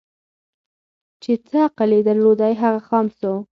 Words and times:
چي 1.21 1.31
څه 1.47 1.57
عقل 1.67 1.89
یې 1.95 2.01
درلودی 2.07 2.53
هغه 2.61 2.81
خام 2.87 3.07
سو 3.19 3.33